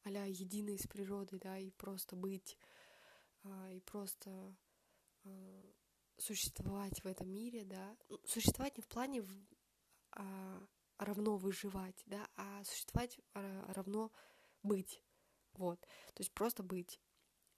а 0.05 0.09
единой 0.09 0.77
с 0.77 0.85
природой, 0.85 1.39
да, 1.39 1.57
и 1.57 1.71
просто 1.71 2.15
быть, 2.15 2.57
а, 3.43 3.71
и 3.71 3.79
просто 3.79 4.55
существовать 6.17 7.03
в 7.03 7.07
этом 7.07 7.29
мире, 7.29 7.63
да, 7.65 7.97
ну, 8.09 8.19
существовать 8.25 8.77
не 8.77 8.83
в 8.83 8.87
плане 8.87 9.23
а, 10.11 10.67
равно 10.97 11.37
выживать, 11.37 12.01
да, 12.05 12.27
а 12.35 12.63
существовать 12.63 13.19
а, 13.33 13.73
равно 13.73 14.11
быть, 14.63 15.03
вот, 15.53 15.79
то 15.81 16.21
есть 16.21 16.33
просто 16.33 16.63
быть. 16.63 17.01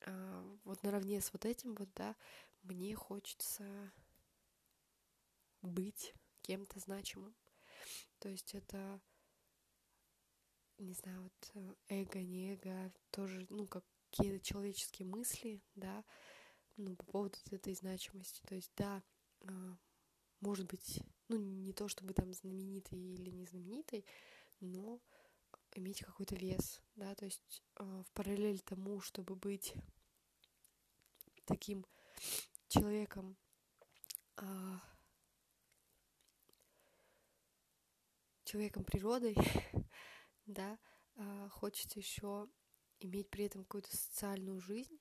А, 0.06 0.58
вот 0.64 0.84
наравне 0.84 1.22
с 1.22 1.32
вот 1.34 1.46
этим 1.46 1.76
вот, 1.76 1.90
да, 1.94 2.16
мне 2.64 2.96
хочется 2.96 3.92
быть 5.62 6.14
кем-то 6.42 6.80
значимым. 6.80 7.36
То 8.20 8.30
есть 8.30 8.56
это, 8.56 9.00
не 10.78 10.94
знаю, 10.94 11.24
вот 11.24 11.52
э, 11.54 11.76
эго, 11.90 12.20
не 12.22 12.54
эго, 12.54 12.92
тоже, 13.12 13.46
ну, 13.50 13.68
какие-то 13.68 14.44
человеческие 14.44 15.08
мысли, 15.08 15.62
да, 15.76 16.04
ну, 16.78 16.96
по 16.96 17.06
поводу 17.06 17.38
этой 17.52 17.74
значимости. 17.74 18.42
То 18.46 18.56
есть, 18.56 18.72
да, 18.78 19.04
а, 19.42 19.78
может 20.40 20.68
быть, 20.68 21.04
ну, 21.28 21.38
не 21.38 21.74
то 21.74 21.88
чтобы 21.88 22.14
там 22.14 22.34
знаменитый 22.34 23.00
или 23.00 23.32
не 23.32 23.46
знаменитый, 23.46 24.06
но 24.60 25.02
иметь 25.74 26.02
какой-то 26.02 26.36
вес, 26.36 26.82
да, 26.96 27.14
то 27.16 27.26
есть 27.26 27.64
а, 27.76 28.04
в 28.04 28.12
параллель 28.14 28.60
тому, 28.62 29.02
чтобы 29.02 29.36
быть 29.36 29.74
таким 31.46 31.86
человеком, 32.68 33.38
а, 34.38 34.82
человеком 38.44 38.84
природой, 38.84 39.36
да, 40.46 40.80
хочется 41.50 42.00
еще 42.00 42.48
иметь 43.00 43.30
при 43.30 43.46
этом 43.46 43.64
какую-то 43.64 43.96
социальную 43.96 44.60
жизнь, 44.60 45.00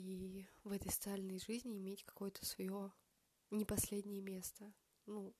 и 0.00 0.48
в 0.64 0.72
этой 0.72 0.90
социальной 0.90 1.38
жизни 1.38 1.78
иметь 1.78 2.04
какое-то 2.04 2.44
свое 2.44 2.92
не 3.50 3.64
последнее 3.64 4.20
место, 4.20 4.72
ну, 5.06 5.34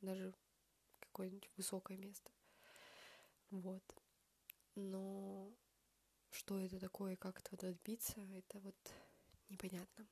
даже 0.00 0.34
какое-нибудь 1.00 1.50
высокое 1.56 1.96
место. 1.96 2.30
Вот. 3.50 3.82
Но 4.74 5.52
что 6.30 6.60
это 6.60 6.78
такое, 6.78 7.16
как 7.16 7.40
этого 7.40 7.58
добиться, 7.58 8.20
это 8.20 8.60
вот 8.60 8.76
непонятно. 9.48 10.08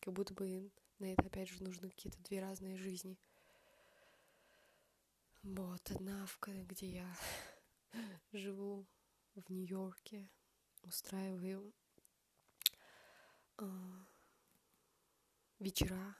Как 0.00 0.12
будто 0.14 0.34
бы 0.34 0.70
на 0.98 1.12
это, 1.12 1.22
опять 1.26 1.48
же, 1.48 1.62
нужны 1.62 1.90
какие-то 1.90 2.22
две 2.22 2.40
разные 2.40 2.76
жизни. 2.76 3.18
Вот, 5.42 5.90
одна, 5.90 6.26
в 6.26 6.38
где 6.40 6.86
я 6.86 7.16
живу 8.32 8.86
в 9.34 9.50
Нью-Йорке, 9.50 10.30
устраиваю 10.82 11.74
вечера, 15.58 16.16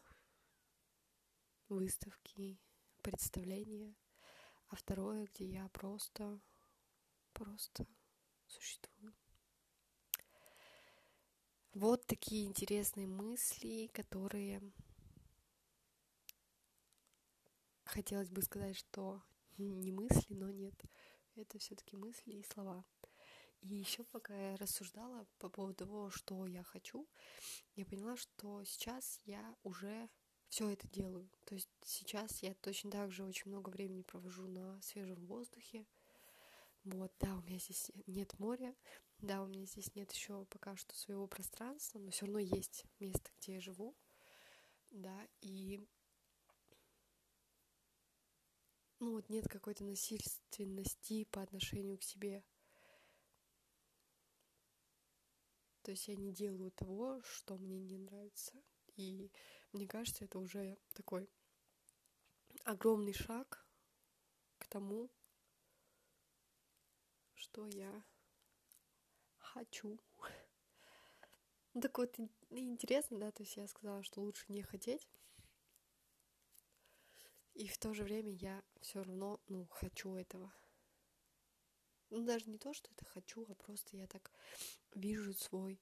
выставки, 1.69 2.59
представления, 3.03 3.97
а 4.69 4.77
второе, 4.77 5.27
где 5.27 5.47
я 5.47 5.69
просто, 5.69 6.41
просто 7.33 7.87
существую. 8.47 9.15
Вот 11.73 12.05
такие 12.07 12.47
интересные 12.47 13.07
мысли, 13.07 13.89
которые 13.93 14.61
хотелось 17.85 18.29
бы 18.29 18.43
сказать, 18.43 18.77
что 18.77 19.23
не 19.57 19.93
мысли, 19.93 20.35
но 20.35 20.51
нет, 20.51 20.75
это 21.37 21.59
все-таки 21.59 21.97
мысли 21.97 22.33
и 22.33 22.45
слова. 22.45 22.85
И 23.61 23.75
еще 23.75 24.05
пока 24.05 24.35
я 24.35 24.57
рассуждала 24.57 25.27
по 25.39 25.49
поводу 25.49 25.75
того, 25.75 26.11
что 26.11 26.47
я 26.47 26.63
хочу, 26.63 27.07
я 27.75 27.85
поняла, 27.85 28.17
что 28.17 28.65
сейчас 28.65 29.21
я 29.25 29.55
уже 29.63 30.09
все 30.49 30.71
это 30.71 30.89
делаю. 30.89 31.31
То 31.45 31.55
есть 31.55 31.71
сейчас 31.83 32.43
я 32.43 32.55
точно 32.55 32.91
так 32.91 33.13
же 33.13 33.25
очень 33.25 33.51
много 33.51 33.71
времени 33.71 34.03
провожу 34.03 34.47
на 34.49 34.81
свежем 34.83 35.27
воздухе. 35.27 35.87
Вот, 36.85 37.13
да, 37.21 37.37
у 37.37 37.43
меня 37.43 37.59
здесь 37.59 37.91
нет 38.07 38.39
моря, 38.39 38.75
да, 39.19 39.43
у 39.43 39.47
меня 39.47 39.67
здесь 39.67 39.95
нет 39.95 40.11
еще 40.13 40.47
пока 40.47 40.77
что 40.77 40.97
своего 40.97 41.27
пространства, 41.27 41.99
но 41.99 42.11
все 42.11 42.25
равно 42.25 42.39
есть 42.39 42.87
место, 42.99 43.31
где 43.39 43.55
я 43.55 43.61
живу, 43.61 43.95
да, 44.91 45.29
и 45.43 45.87
ну 48.99 49.13
вот 49.13 49.29
нет 49.29 49.47
какой-то 49.47 49.85
насильственности 49.85 51.25
по 51.25 51.43
отношению 51.43 51.99
к 51.99 52.03
себе. 52.03 52.43
То 55.83 55.93
есть 55.93 56.09
я 56.09 56.17
не 56.17 56.33
делаю 56.33 56.71
того, 56.73 57.23
что 57.23 57.57
мне 57.57 57.81
не 57.81 57.99
нравится. 57.99 58.55
И 58.97 59.31
мне 59.73 59.87
кажется, 59.87 60.25
это 60.25 60.39
уже 60.39 60.79
такой 60.95 61.29
огромный 62.65 63.15
шаг 63.15 63.67
к 64.59 64.67
тому, 64.67 65.11
что 67.35 67.67
я 67.67 68.05
хочу. 69.39 69.99
Так 71.81 71.99
вот, 71.99 72.19
интересно, 72.51 73.21
да, 73.21 73.31
то 73.31 73.45
есть 73.45 73.57
я 73.57 73.69
сказала, 73.69 74.03
что 74.03 74.21
лучше 74.21 74.45
не 74.49 74.61
хотеть. 74.61 75.09
И 77.55 77.69
в 77.69 77.79
то 77.79 77.95
же 77.95 78.03
время 78.03 78.33
я 78.33 78.61
все 78.81 79.05
равно, 79.05 79.41
ну, 79.47 79.69
хочу 79.71 80.15
этого 80.17 80.53
ну, 82.11 82.25
даже 82.25 82.49
не 82.51 82.59
то, 82.59 82.73
что 82.75 82.91
это 82.93 83.05
хочу, 83.05 83.47
а 83.49 83.55
просто 83.55 83.97
я 83.97 84.07
так 84.07 84.33
вижу 84.95 85.33
свой 85.33 85.81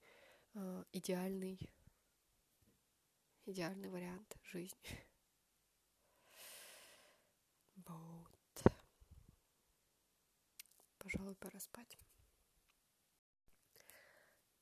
э, 0.55 0.85
идеальный, 0.93 1.59
идеальный 3.47 3.88
вариант 3.88 4.37
жизни. 4.45 5.09
Вот. 7.77 8.62
Пожалуй, 10.99 11.35
пора 11.37 11.59
спать. 11.59 11.99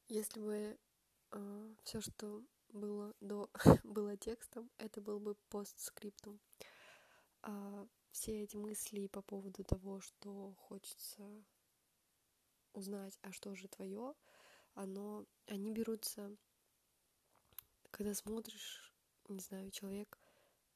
Если 0.08 0.40
бы 0.40 0.78
э, 1.32 1.74
все, 1.82 2.00
что 2.00 2.44
было 2.68 3.14
до 3.20 3.50
было 3.82 4.16
текстом, 4.16 4.70
это 4.78 5.00
был 5.00 5.18
бы 5.18 5.34
постскриптум. 5.48 6.40
А 7.42 7.86
все 8.12 8.42
эти 8.42 8.56
мысли 8.56 9.08
по 9.08 9.22
поводу 9.22 9.64
того, 9.64 10.00
что 10.00 10.54
хочется 10.54 11.44
узнать, 12.76 13.18
а 13.22 13.32
что 13.32 13.54
же 13.54 13.68
твое, 13.68 14.14
оно, 14.74 15.26
они 15.46 15.72
берутся, 15.72 16.36
когда 17.90 18.14
смотришь, 18.14 18.94
не 19.28 19.40
знаю, 19.40 19.70
человек 19.70 20.18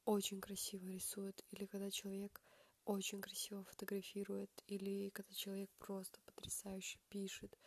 очень 0.05 0.41
красиво 0.41 0.87
рисует, 0.87 1.43
или 1.51 1.65
когда 1.65 1.91
человек 1.91 2.41
очень 2.85 3.21
красиво 3.21 3.63
фотографирует, 3.63 4.51
или 4.67 5.09
когда 5.09 5.33
человек 5.33 5.69
просто 5.77 6.19
потрясающе 6.21 6.99
пишет, 7.09 7.57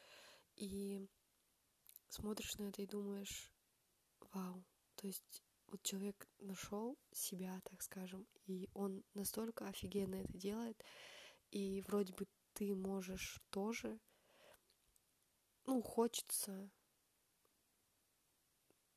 и 0.57 1.09
смотришь 2.09 2.57
на 2.59 2.65
это 2.65 2.83
и 2.83 2.87
думаешь, 2.87 3.53
вау, 4.33 4.65
то 4.97 5.07
есть 5.07 5.43
вот 5.69 5.83
человек 5.83 6.29
нашел 6.41 6.99
себя, 7.13 7.61
так 7.65 7.83
скажем, 7.83 8.27
и 8.47 8.69
он 8.75 9.05
настолько 9.15 9.67
офигенно 9.67 10.17
это 10.17 10.37
делает, 10.37 10.83
и 11.51 11.83
вроде 11.83 12.13
бы 12.13 12.27
ты 12.53 12.75
можешь 12.75 13.41
тоже, 13.51 13.99
ну, 15.67 15.83
хочется 15.83 16.71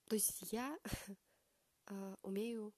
То 0.08 0.16
есть 0.16 0.52
я 0.52 0.78
э, 1.88 2.16
умею, 2.24 2.74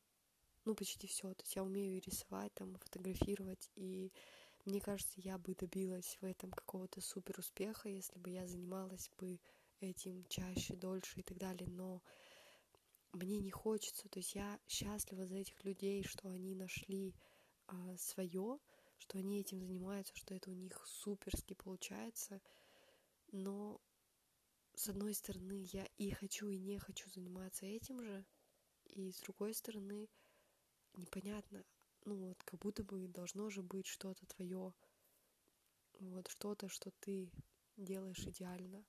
ну, 0.65 0.75
почти 0.75 1.07
все. 1.07 1.33
То 1.33 1.43
есть 1.43 1.55
я 1.55 1.63
умею 1.63 1.97
и 1.97 1.99
рисовать, 1.99 2.53
там, 2.53 2.75
фотографировать, 2.77 3.69
и 3.75 4.11
мне 4.65 4.81
кажется, 4.81 5.13
я 5.21 5.37
бы 5.37 5.55
добилась 5.55 6.17
в 6.21 6.25
этом 6.25 6.51
какого-то 6.51 7.01
супер 7.01 7.39
успеха, 7.39 7.89
если 7.89 8.19
бы 8.19 8.29
я 8.29 8.45
занималась 8.45 9.09
бы 9.17 9.39
этим 9.79 10.25
чаще, 10.25 10.75
дольше 10.75 11.21
и 11.21 11.23
так 11.23 11.37
далее. 11.37 11.67
Но 11.69 12.01
мне 13.13 13.39
не 13.39 13.51
хочется. 13.51 14.09
То 14.09 14.19
есть 14.19 14.35
я 14.35 14.59
счастлива 14.67 15.25
за 15.25 15.37
этих 15.37 15.63
людей, 15.63 16.03
что 16.03 16.29
они 16.29 16.55
нашли 16.55 17.15
а, 17.67 17.97
свое, 17.97 18.59
что 18.97 19.17
они 19.17 19.39
этим 19.39 19.63
занимаются, 19.63 20.15
что 20.15 20.33
это 20.33 20.51
у 20.51 20.53
них 20.53 20.85
суперски 20.85 21.53
получается. 21.53 22.41
Но 23.31 23.81
с 24.75 24.87
одной 24.87 25.13
стороны, 25.13 25.67
я 25.71 25.85
и 25.97 26.11
хочу, 26.11 26.47
и 26.47 26.57
не 26.57 26.79
хочу 26.79 27.09
заниматься 27.09 27.65
этим 27.65 28.01
же, 28.01 28.25
и 28.85 29.11
с 29.11 29.19
другой 29.19 29.53
стороны, 29.53 30.09
непонятно, 30.93 31.65
ну 32.05 32.15
вот 32.15 32.41
как 32.43 32.59
будто 32.59 32.83
бы 32.83 33.07
должно 33.07 33.49
же 33.49 33.61
быть 33.61 33.87
что-то 33.87 34.25
твое, 34.25 34.73
вот 35.99 36.27
что-то, 36.27 36.69
что 36.69 36.91
ты 36.99 37.31
делаешь 37.75 38.25
идеально, 38.25 38.85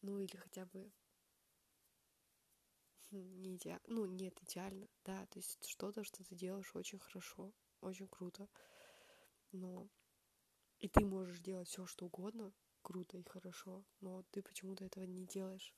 ну 0.00 0.18
или 0.18 0.36
хотя 0.36 0.64
бы 0.66 0.90
не 3.10 3.56
идеально, 3.56 3.82
ну 3.86 4.06
нет, 4.06 4.36
идеально, 4.42 4.88
да, 5.04 5.26
то 5.26 5.38
есть 5.38 5.64
что-то, 5.66 6.04
что 6.04 6.24
ты 6.24 6.34
делаешь 6.34 6.74
очень 6.74 6.98
хорошо, 6.98 7.52
очень 7.80 8.08
круто, 8.08 8.48
но 9.52 9.88
и 10.78 10.88
ты 10.88 11.04
можешь 11.04 11.38
делать 11.40 11.68
все, 11.68 11.86
что 11.86 12.06
угодно, 12.06 12.52
круто 12.84 13.16
и 13.16 13.22
хорошо, 13.24 13.82
но 14.00 14.22
ты 14.30 14.42
почему-то 14.42 14.84
этого 14.84 15.04
не 15.04 15.26
делаешь. 15.26 15.74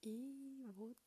И 0.00 0.64
вот 0.76 0.98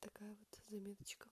такая 0.00 0.34
вот 0.34 0.60
заметочка. 0.68 1.28